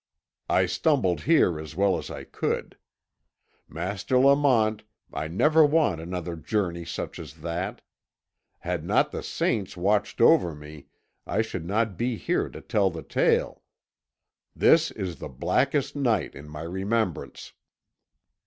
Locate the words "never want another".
5.27-6.35